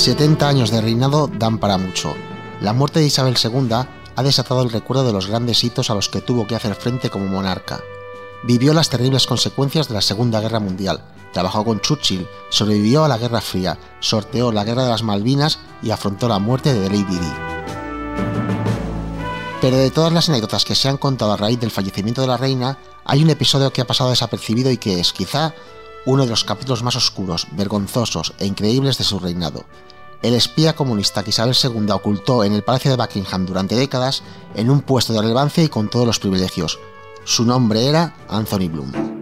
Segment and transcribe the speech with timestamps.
[0.00, 2.14] 70 años de reinado dan para mucho.
[2.62, 3.68] La muerte de Isabel II
[4.16, 7.10] ha desatado el recuerdo de los grandes hitos a los que tuvo que hacer frente
[7.10, 7.80] como monarca.
[8.42, 13.18] Vivió las terribles consecuencias de la Segunda Guerra Mundial, trabajó con Churchill, sobrevivió a la
[13.18, 17.32] Guerra Fría, sorteó la Guerra de las Malvinas y afrontó la muerte de Lady Di.
[19.60, 22.38] Pero de todas las anécdotas que se han contado a raíz del fallecimiento de la
[22.38, 25.52] reina, hay un episodio que ha pasado desapercibido y que es, quizá,
[26.06, 29.64] uno de los capítulos más oscuros, vergonzosos e increíbles de su reinado.
[30.22, 34.22] El espía comunista que Isabel II ocultó en el Palacio de Buckingham durante décadas
[34.54, 36.78] en un puesto de relevancia y con todos los privilegios.
[37.24, 39.20] Su nombre era Anthony Bloom.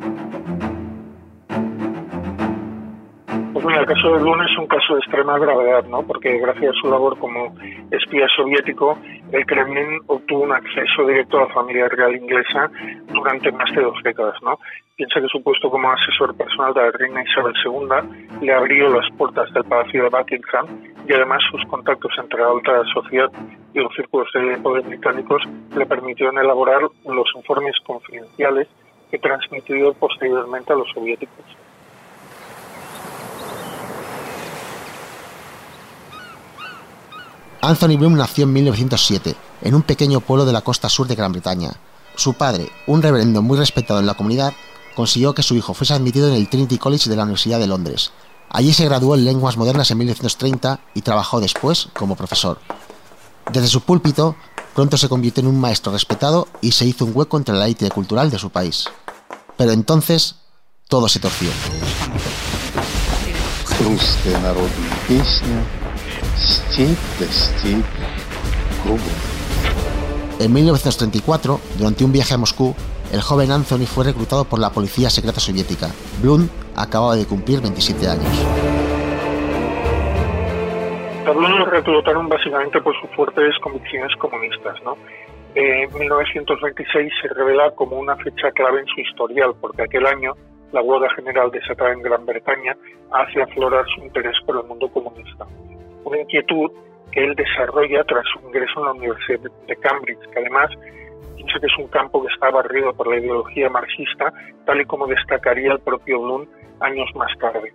[3.79, 6.03] el caso de Luna es un caso de extrema gravedad, ¿no?
[6.03, 7.55] Porque gracias a su labor como
[7.91, 8.99] espía soviético,
[9.33, 12.71] el Kremlin obtuvo un acceso directo a la familia real inglesa
[13.09, 14.59] durante más de dos décadas, ¿no?
[14.97, 19.09] Piensa que su puesto como asesor personal de la reina Isabel II le abrió las
[19.17, 20.67] puertas del Palacio de Buckingham
[21.07, 23.31] y además sus contactos entre la alta sociedad
[23.75, 25.43] y los círculos de poder británicos
[25.77, 28.67] le permitieron elaborar los informes confidenciales
[29.11, 31.45] que transmitió posteriormente a los soviéticos.
[37.61, 41.33] Anthony Bloom nació en 1907, en un pequeño pueblo de la costa sur de Gran
[41.33, 41.73] Bretaña.
[42.15, 44.53] Su padre, un reverendo muy respetado en la comunidad,
[44.95, 48.13] consiguió que su hijo fuese admitido en el Trinity College de la Universidad de Londres.
[48.49, 52.61] Allí se graduó en lenguas modernas en 1930 y trabajó después como profesor.
[53.53, 54.37] Desde su púlpito,
[54.75, 57.91] pronto se convirtió en un maestro respetado y se hizo un hueco entre la élite
[57.91, 58.85] cultural de su país.
[59.57, 60.37] Pero entonces,
[60.89, 61.51] todo se torció.
[70.39, 72.77] En 1934, durante un viaje a Moscú,
[73.13, 75.89] el joven Anthony fue reclutado por la policía secreta soviética.
[76.23, 78.47] Blum acababa de cumplir 27 años.
[81.27, 84.77] A Blum lo reclutaron básicamente por sus fuertes convicciones comunistas.
[84.85, 84.97] ¿no?
[85.57, 90.35] En 1926 se revela como una fecha clave en su historial, porque aquel año
[90.71, 92.77] la huelga general desatada en Gran Bretaña
[93.11, 95.47] hace aflorar su interés por el mundo comunista
[96.05, 96.71] una inquietud
[97.13, 100.71] que él desarrolla tras su ingreso en la Universidad de Cambridge, que además
[101.37, 104.33] piensa que es un campo que está barrido por la ideología marxista,
[104.67, 106.47] tal y como destacaría el propio Bloom
[106.81, 107.73] años más tarde.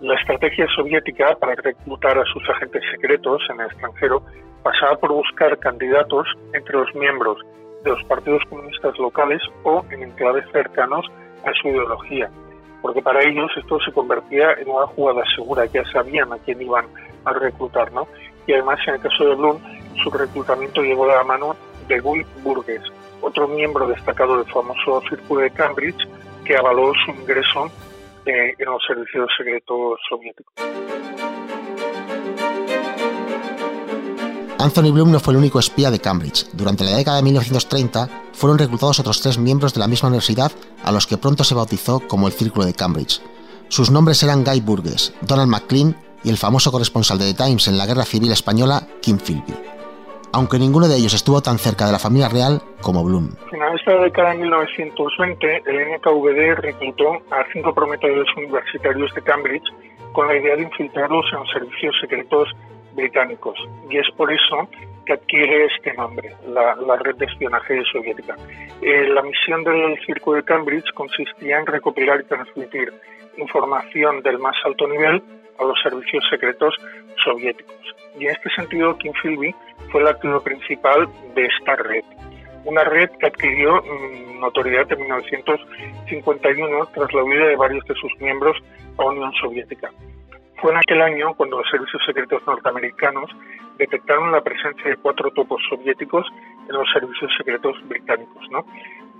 [0.00, 4.22] La estrategia soviética para reclutar a sus agentes secretos en el extranjero
[4.62, 7.38] pasaba por buscar candidatos entre los miembros
[7.84, 11.06] de los partidos comunistas locales o en enclaves cercanos
[11.44, 12.30] a su ideología,
[12.82, 16.86] porque para ellos esto se convertía en una jugada segura, ya sabían a quién iban
[17.24, 17.90] a reclutar.
[18.46, 19.58] Y además, en el caso de Bloom,
[20.02, 21.56] su reclutamiento llegó de la mano
[21.88, 22.82] de Guy Burgess,
[23.20, 26.08] otro miembro destacado del famoso Círculo de Cambridge,
[26.44, 27.70] que avaló su ingreso
[28.26, 30.54] eh, en los servicios secretos soviéticos.
[34.60, 36.46] Anthony Bloom no fue el único espía de Cambridge.
[36.52, 40.52] Durante la década de 1930 fueron reclutados otros tres miembros de la misma universidad
[40.84, 43.22] a los que pronto se bautizó como el Círculo de Cambridge.
[43.68, 47.78] Sus nombres eran Guy Burgess, Donald McLean y el famoso corresponsal de The Times en
[47.78, 49.54] la Guerra Civil Española, Kim Philby.
[50.32, 53.30] Aunque ninguno de ellos estuvo tan cerca de la familia real como Bloom.
[53.50, 59.64] En esta década de 1920, el NKVD reclutó a cinco prometedores universitarios de Cambridge
[60.12, 62.48] con la idea de infiltrarlos en los servicios secretos
[62.94, 63.58] británicos.
[63.88, 64.68] Y es por eso
[65.04, 68.36] que adquiere este nombre, la, red de espionaje soviética.
[68.82, 72.92] Eh, la misión del Circo de Cambridge consistía en recopilar y transmitir
[73.36, 75.22] información del más alto nivel
[75.60, 76.74] a los servicios secretos
[77.24, 77.76] soviéticos.
[78.18, 79.54] Y en este sentido, Kim Philby
[79.90, 82.04] fue el activo principal de esta red.
[82.64, 88.12] Una red que adquirió mm, notoriedad en 1951 tras la huida de varios de sus
[88.20, 88.56] miembros
[88.98, 89.90] a Unión Soviética.
[90.60, 93.30] Fue en aquel año cuando los servicios secretos norteamericanos
[93.78, 96.26] detectaron la presencia de cuatro topos soviéticos
[96.68, 98.46] en los servicios secretos británicos.
[98.50, 98.66] ¿no?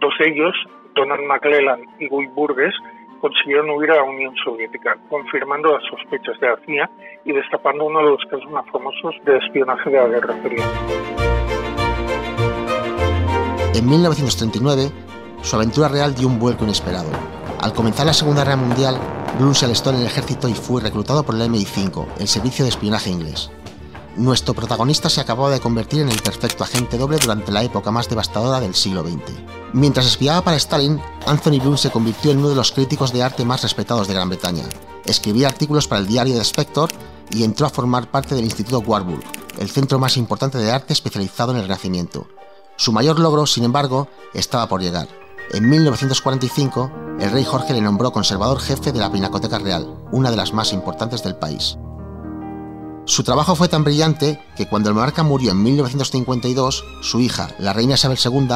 [0.00, 0.54] Dos de ellos,
[0.94, 2.74] Donald McClellan y Guy Burgess,
[3.20, 6.90] consiguieron huir a la Unión Soviética, confirmando las sospechas de la CIA
[7.24, 10.64] y destapando uno de los casos más famosos de espionaje de la Guerra Fría.
[13.74, 14.90] En 1939,
[15.42, 17.10] su aventura real dio un vuelco inesperado.
[17.60, 18.96] Al comenzar la Segunda Guerra Mundial,
[19.38, 22.70] Bloom se alistó en el ejército y fue reclutado por el MI5, el servicio de
[22.70, 23.50] espionaje inglés.
[24.16, 28.08] Nuestro protagonista se acababa de convertir en el perfecto agente doble durante la época más
[28.08, 29.59] devastadora del siglo XX.
[29.72, 33.44] Mientras espiaba para Stalin, Anthony Bloom se convirtió en uno de los críticos de arte
[33.44, 34.64] más respetados de Gran Bretaña.
[35.04, 36.90] Escribía artículos para el diario The Spector
[37.30, 39.22] y entró a formar parte del Instituto Warburg,
[39.58, 42.26] el centro más importante de arte especializado en el Renacimiento.
[42.76, 45.06] Su mayor logro, sin embargo, estaba por llegar.
[45.52, 46.90] En 1945,
[47.20, 50.72] el rey Jorge le nombró conservador jefe de la Pinacoteca Real, una de las más
[50.72, 51.76] importantes del país.
[53.04, 57.72] Su trabajo fue tan brillante que cuando el monarca murió en 1952, su hija, la
[57.72, 58.48] reina Isabel II,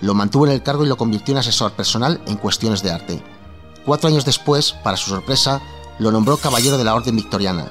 [0.00, 3.22] lo mantuvo en el cargo y lo convirtió en asesor personal en cuestiones de arte.
[3.84, 5.60] Cuatro años después, para su sorpresa,
[5.98, 7.70] lo nombró caballero de la Orden Victoriana.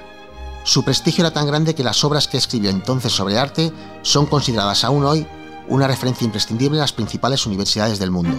[0.64, 3.72] Su prestigio era tan grande que las obras que escribió entonces sobre arte
[4.02, 5.26] son consideradas aún hoy
[5.68, 8.38] una referencia imprescindible en las principales universidades del mundo.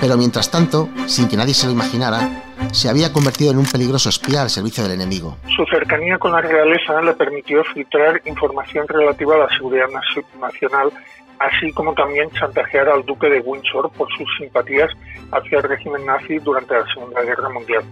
[0.00, 4.08] Pero mientras tanto, sin que nadie se lo imaginara, se había convertido en un peligroso
[4.08, 5.36] espía al servicio del enemigo.
[5.54, 9.88] Su cercanía con la realeza le permitió filtrar información relativa a la seguridad
[10.40, 10.90] nacional,
[11.40, 14.90] así como también chantajear al duque de Windsor por sus simpatías
[15.32, 17.82] hacia el régimen nazi durante la Segunda Guerra Mundial.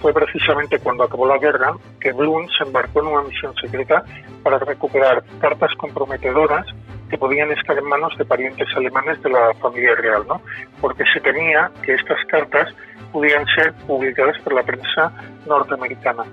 [0.00, 4.04] Fue precisamente cuando acabó la guerra que Blum se embarcó en una misión secreta
[4.42, 6.66] para recuperar cartas comprometedoras
[7.08, 10.42] que podían estar en manos de parientes alemanes de la familia real, ¿no?
[10.80, 12.72] Porque se temía que estas cartas
[13.12, 15.12] pudieran ser publicadas por la prensa
[15.46, 16.24] norteamericana.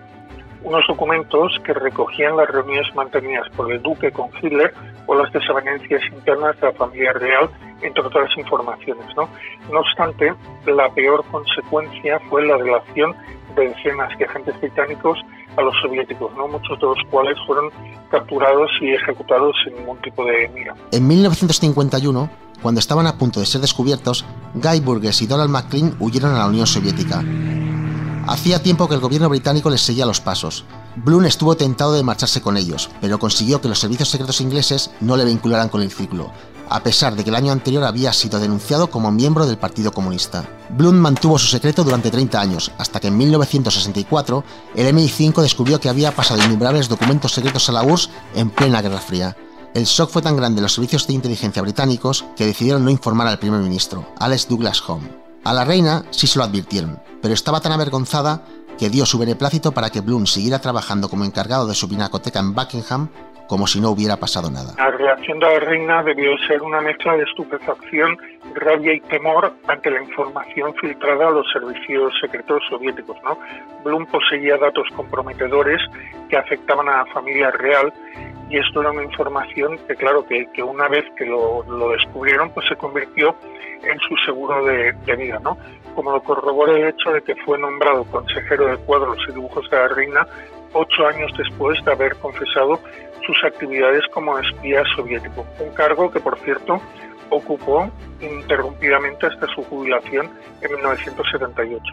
[0.64, 4.74] Unos documentos que recogían las reuniones mantenidas por el duque con Hitler
[5.08, 7.50] o las desavenencias internas de la familia real,
[7.82, 9.06] entre otras informaciones.
[9.16, 9.28] No,
[9.80, 10.34] obstante,
[10.66, 13.16] la peor consecuencia fue la relación
[13.56, 15.18] de decenas de agentes británicos
[15.58, 16.48] a los soviéticos, ¿no?
[16.48, 17.72] muchos de los cuales fueron
[18.12, 20.76] capturados y ejecutados sin ningún tipo de mira.
[20.92, 22.30] En 1951,
[22.62, 26.48] cuando estaban a punto de ser descubiertos, Guy Burgess y Donald McLean huyeron a la
[26.48, 27.24] Unión Soviética.
[28.28, 30.66] Hacía tiempo que el gobierno británico les seguía los pasos.
[31.04, 35.16] Blum estuvo tentado de marcharse con ellos, pero consiguió que los servicios secretos ingleses no
[35.16, 36.32] le vincularan con el círculo,
[36.70, 40.50] a pesar de que el año anterior había sido denunciado como miembro del Partido Comunista.
[40.70, 44.44] Blum mantuvo su secreto durante 30 años, hasta que en 1964
[44.76, 49.00] el MI5 descubrió que había pasado innumerables documentos secretos a la URSS en plena Guerra
[49.00, 49.38] Fría.
[49.76, 53.28] El shock fue tan grande en los servicios de inteligencia británicos que decidieron no informar
[53.28, 55.28] al primer ministro, Alex Douglas Home.
[55.44, 58.44] A la reina sí se lo advirtieron, pero estaba tan avergonzada
[58.78, 62.54] que dio su beneplácito para que Bloom siguiera trabajando como encargado de su pinacoteca en
[62.54, 63.10] Buckingham
[63.48, 64.74] como si no hubiera pasado nada.
[64.78, 68.18] La reacción de la reina debió ser una mezcla de estupefacción,
[68.54, 73.18] rabia y temor ante la información filtrada a los servicios secretos soviéticos.
[73.24, 73.38] ¿no?
[73.84, 75.82] Bloom poseía datos comprometedores
[76.30, 77.94] que afectaban a la familia real
[78.50, 82.50] y esto era una información que claro que, que una vez que lo, lo, descubrieron
[82.52, 83.36] pues se convirtió
[83.84, 85.58] en su seguro de, de, vida no
[85.96, 89.78] como lo corrobora el hecho de que fue nombrado consejero de cuadros y dibujos de
[89.78, 90.28] la reina
[90.74, 92.80] ocho años después de haber confesado
[93.26, 96.82] sus actividades como espía soviético un cargo que por cierto
[97.30, 97.90] ocupó
[98.22, 100.30] interrumpidamente hasta su jubilación
[100.62, 101.84] en 1978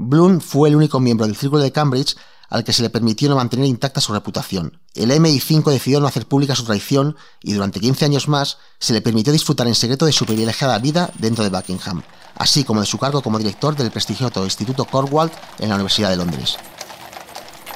[0.00, 2.16] Bloom fue el único miembro del Círculo de Cambridge
[2.48, 4.80] al que se le permitió mantener intacta su reputación.
[4.94, 9.02] El MI5 decidió no hacer pública su traición y durante 15 años más se le
[9.02, 12.02] permitió disfrutar en secreto de su privilegiada vida dentro de Buckingham,
[12.36, 16.16] así como de su cargo como director del prestigioso Instituto Cornwall en la Universidad de
[16.16, 16.56] Londres.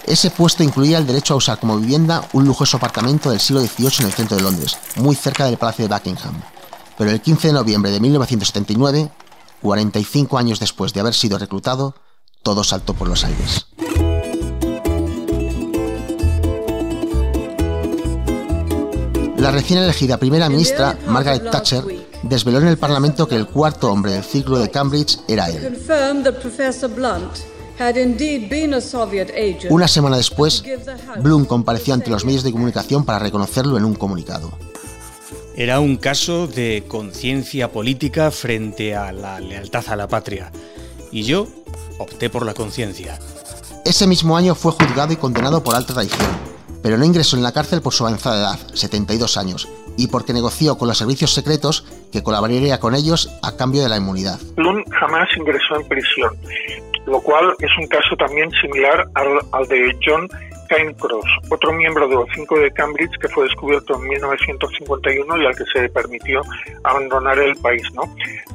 [0.06, 4.00] Ese puesto incluía el derecho a usar como vivienda un lujoso apartamento del siglo XVIII
[4.00, 6.42] en el centro de Londres, muy cerca del Palacio de Buckingham.
[6.98, 9.10] Pero el 15 de noviembre de 1979,
[9.62, 11.94] 45 años después de haber sido reclutado,
[12.42, 13.66] todo saltó por los aires.
[19.36, 21.84] La recién elegida primera ministra, Margaret Thatcher,
[22.22, 25.76] desveló en el Parlamento que el cuarto hombre del círculo de Cambridge era él.
[29.70, 30.64] Una semana después,
[31.20, 34.52] Bloom compareció ante los medios de comunicación para reconocerlo en un comunicado.
[35.56, 40.50] Era un caso de conciencia política frente a la lealtad a la patria.
[41.10, 41.46] Y yo
[41.98, 43.18] opté por la conciencia.
[43.84, 46.52] Ese mismo año fue juzgado y condenado por alta traición
[46.82, 50.76] pero no ingresó en la cárcel por su avanzada edad, 72 años, y porque negoció
[50.76, 54.40] con los servicios secretos que colaboraría con ellos a cambio de la inmunidad.
[54.56, 56.36] Lund jamás ingresó en prisión,
[57.06, 60.28] lo cual es un caso también similar al, de John
[60.98, 65.54] Cross, otro miembro de los cinco de Cambridge que fue descubierto en 1951 y al
[65.54, 66.40] que se le permitió
[66.84, 67.82] abandonar el país.
[67.92, 68.02] No,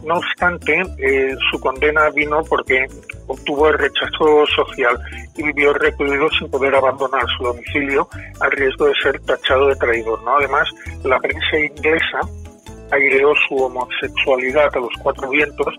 [0.03, 2.87] no obstante, eh, su condena vino porque
[3.27, 4.97] obtuvo el rechazo social
[5.35, 8.07] y vivió recluido sin poder abandonar su domicilio
[8.39, 10.21] al riesgo de ser tachado de traidor.
[10.23, 10.37] ¿no?
[10.37, 10.67] Además,
[11.03, 12.21] la prensa inglesa
[12.91, 15.73] aireó su homosexualidad a los cuatro vientos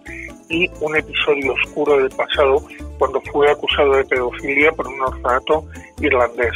[0.50, 2.62] y un episodio oscuro del pasado
[2.98, 5.64] cuando fue acusado de pedofilia por un orfanato
[6.00, 6.52] irlandés.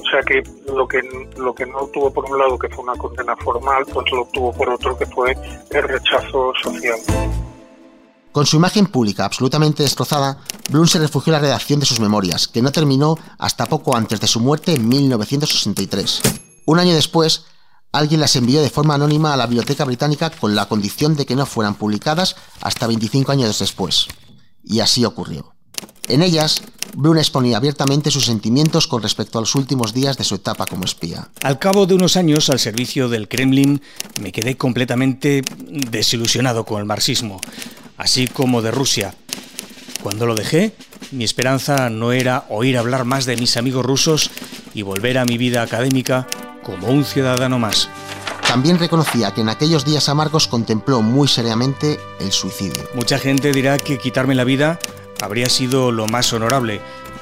[0.00, 1.02] O sea que lo que
[1.36, 4.52] lo que no obtuvo por un lado que fue una condena formal, pues lo obtuvo
[4.52, 5.36] por otro que fue
[5.70, 6.98] el rechazo social.
[8.36, 10.38] Con su imagen pública absolutamente destrozada,
[10.70, 14.20] Bloom se refugió en la redacción de sus memorias, que no terminó hasta poco antes
[14.20, 16.20] de su muerte en 1963.
[16.66, 17.46] Un año después,
[17.92, 21.36] alguien las envió de forma anónima a la Biblioteca Británica con la condición de que
[21.36, 24.08] no fueran publicadas hasta 25 años después.
[24.62, 25.54] Y así ocurrió.
[26.08, 26.62] En ellas,
[26.94, 30.84] Bruna exponía abiertamente sus sentimientos con respecto a los últimos días de su etapa como
[30.84, 31.28] espía.
[31.42, 33.82] Al cabo de unos años al servicio del Kremlin,
[34.20, 35.42] me quedé completamente
[35.90, 37.40] desilusionado con el marxismo,
[37.96, 39.14] así como de Rusia.
[40.02, 40.74] Cuando lo dejé,
[41.10, 44.30] mi esperanza no era oír hablar más de mis amigos rusos
[44.72, 46.26] y volver a mi vida académica
[46.66, 47.88] como un ciudadano más.
[48.48, 52.82] También reconocía que en aquellos días amargos contempló muy seriamente el suicidio.
[52.94, 54.80] Mucha gente dirá que quitarme la vida
[55.22, 56.80] habría sido lo más honorable,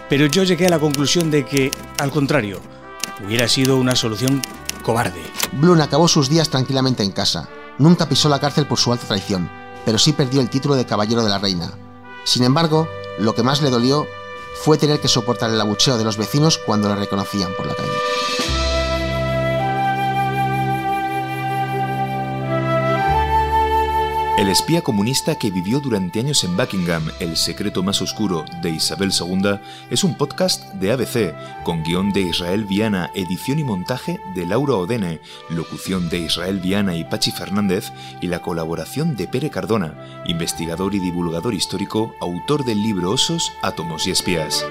[0.08, 2.60] pero yo llegué a la conclusión de que, al contrario,
[3.24, 4.40] hubiera sido una solución
[4.82, 5.22] cobarde.
[5.52, 7.48] Blum acabó sus días tranquilamente en casa.
[7.78, 9.50] Nunca pisó la cárcel por su alta traición,
[9.84, 11.72] pero sí perdió el título de caballero de la reina.
[12.24, 14.06] Sin embargo, lo que más le dolió
[14.62, 18.63] fue tener que soportar el abucheo de los vecinos cuando le reconocían por la calle.
[24.44, 29.10] El espía comunista que vivió durante años en Buckingham, El secreto más oscuro de Isabel
[29.10, 29.58] II,
[29.88, 34.74] es un podcast de ABC, con guion de Israel Viana, edición y montaje de Laura
[34.74, 40.94] Odene, locución de Israel Viana y Pachi Fernández, y la colaboración de Pere Cardona, investigador
[40.94, 44.62] y divulgador histórico, autor del libro Osos, Átomos y Espías.